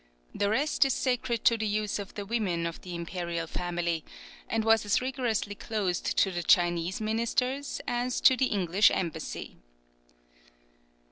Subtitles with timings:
[0.33, 4.03] The rest is sacred to the use of the women of the imperial family,
[4.49, 9.57] and was as rigorously closed to the Chinese ministers as to the English embassy.